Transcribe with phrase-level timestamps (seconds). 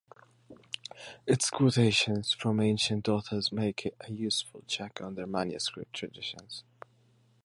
[1.27, 6.63] Its quotations from ancient authors make it a useful check on their manuscript traditions.